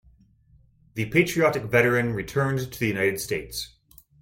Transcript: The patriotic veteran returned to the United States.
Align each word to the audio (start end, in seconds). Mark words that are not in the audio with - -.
The 0.95 1.05
patriotic 1.05 1.61
veteran 1.65 2.15
returned 2.15 2.73
to 2.73 2.79
the 2.79 2.87
United 2.87 3.19
States. 3.19 3.75